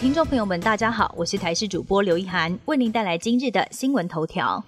[0.00, 4.64] 听众朋友们，大家好，我是台视主播刘一涵，为您带来今日的新闻头条。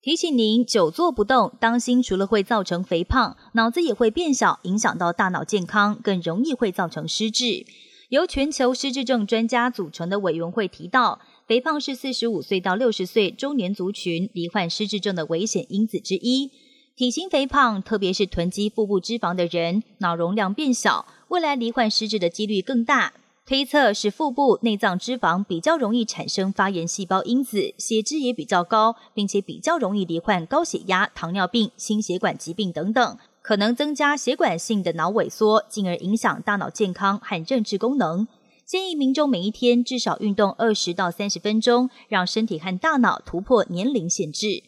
[0.00, 7.66] 提醒您，久坐不动，当心除了会造成肥胖，脑子也会变小，影响到大脑健康，更容易会造成失智。
[8.08, 16.50] 由全球失智症专家组成的委员会提到，肥胖是四十五岁到六十岁中年族群罹患失智症的危险因子之一。
[16.96, 23.12] 体型肥胖，特别是囤积腹部脂肪的人，脑容量变小，未来罹患失智的几率更大。
[23.50, 33.18] 推测是腹部内脏脂肪比较容易产生发炎细胞因子，血脂也比较高，并且比较容易罹患高血压、糖尿病、心血管疾病等等。
[33.42, 38.28] 可能增加血管性的脑萎缩，进而影响大脑健康和认知功能。
[38.64, 44.62] 建议民众每一天至少运动二十到三十分钟，让身体和大脑突破年龄限制。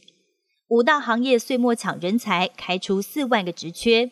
[0.67, 4.11] 五大行业岁末抢人才，开出四万个职缺。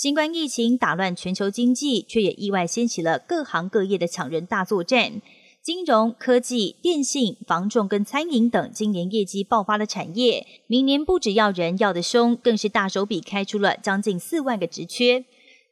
[0.00, 5.20] 新冠疫情打乱全球经济，却也意外掀起了各行各业的抢人大作战。
[5.60, 15.24] 金融科技、电信、房仲跟餐饮等今年业绩爆发的产业，明年不只要人要的凶，更是大手笔开出了将近四万个职缺。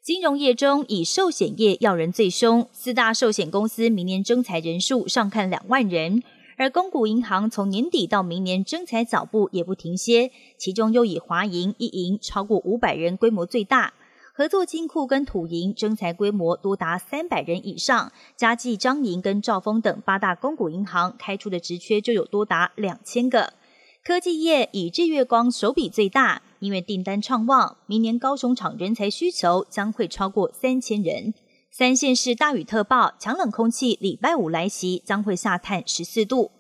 [0.03, 6.21] 金融业中以寿险业要人最凶，四大寿险公司明年征才人数上看两万人，
[6.57, 13.95] 而公股银行从年底到明年征才脚步也不停歇，其中又以华银一银超过五百人规模最大。
[14.39, 23.55] 合作金库跟土银征才规模多达三百人以上，加计张银跟兆丰等八大公股银行开出的职缺就有多达两千个。
[24.05, 31.33] 科技业以日月光手笔最大，因为订单畅旺，明年高雄厂人才需求将会超过三千人。
[31.71, 36.51] 三线市大雨特报，强冷空气礼拜五来袭，将会下探十四度。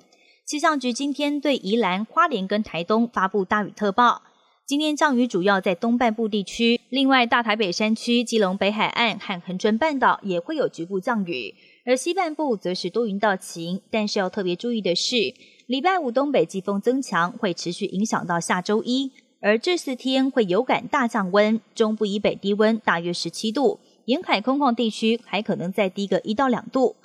[0.46, 4.22] 气象局今天对宜兰、花莲跟台东发布大雨特报。
[4.66, 13.80] 今天降雨主要在东半部地区，另外大台北山区、基隆北海岸和恒春半岛也会有局部降雨，而西半部则是多云到晴。
[13.92, 15.32] 但是要特别注意的是，
[15.68, 26.96] 礼拜五东北季风增强，会持续影响到下周一，而这四天会有感大降温，中部以北低温大约十七度，沿海空旷地区还可能再低个一到两度。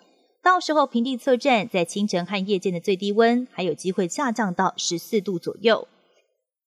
[0.42, 5.88] 到时候平地测站，在清晨和夜间的最低温还有机会下降到十四度左右。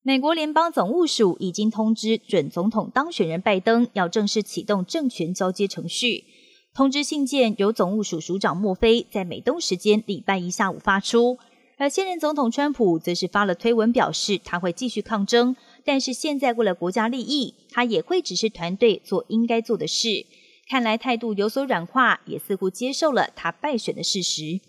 [0.07, 6.25] 美国联邦总务署已经通知准总统当选人拜登，要正式启动政权交接程序。
[6.75, 11.39] 通知信件由总务署署长墨菲在美东时间礼拜一下午发出，
[11.79, 15.57] 而现任总统川普则是发了推文表示他会继续抗争，
[15.87, 20.27] 但是现在为了国家利益，他也会指示团队做应该做的事。
[20.69, 24.61] 看来态度有所软化，也似乎接受了他败选的事实。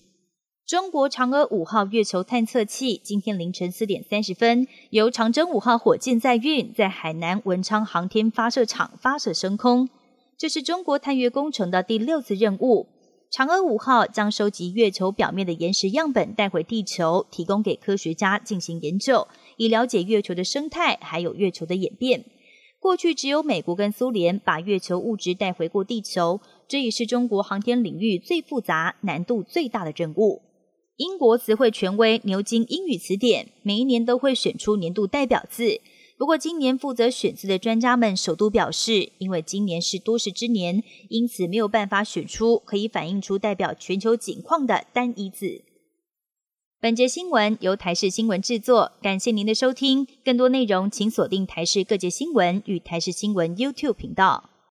[0.67, 9.87] 中国嫦娥五号月球探测器今天凌晨四点三十分，由长征五号火箭载运，在海南文昌航天发射场发射升空。
[10.35, 12.87] 这是中国探月工程的第六次任务。
[13.31, 19.27] 嫦娥五号将收集月球表面的岩石样本带回地球，提供给科学家进行研究，
[19.57, 22.25] 以了解月球的生态还有月球的演变。
[22.79, 30.41] 过去只有美国跟苏联把月球物质带回过地球，这也是中国航天领域最复杂、难度最大的任务。
[30.97, 35.81] 英国词汇权威牛津英语词典每一年都会选出年度代表字，
[36.17, 45.63] 不过今年负责选字的专家们首都表示，因为今年是多事之年，因此没有办法选出可以反映出代表全球景况的单一字。
[46.79, 50.07] 本节新闻由台视新闻制作，感谢您的收听。
[50.23, 54.51] 更多内容请锁定台视各界新闻与台视新闻 YouTube 频道。